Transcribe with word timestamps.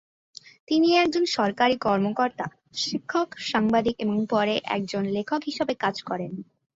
তিনি 0.67 0.89
একজন 0.95 1.23
সরকারি 1.37 1.75
কর্মকর্তা, 1.77 2.45
শিক্ষক, 2.75 3.27
সাংবাদিক 3.51 3.95
এবং 3.99 4.17
পরে 4.29 4.55
একজন 4.67 5.03
লেখক 5.15 5.41
হিসেবে 5.45 5.73
কাজ 5.75 5.95
করেন। 6.01 6.31